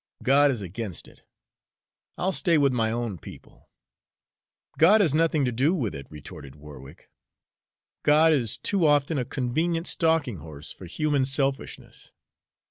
[0.23, 1.21] God is against it;
[2.17, 3.69] I'll stay with my own people."
[4.79, 7.07] "God has nothing to do with it," retorted Warwick.
[8.01, 12.13] "God is too often a convenient stalking horse for human selfishness.